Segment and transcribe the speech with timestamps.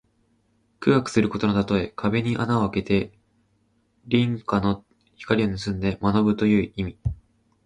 [0.79, 1.93] 苦学することのたとえ。
[1.95, 3.11] 壁に穴をあけて
[4.09, 4.83] 隣家の
[5.15, 6.97] 光をぬすんで学ぶという意味。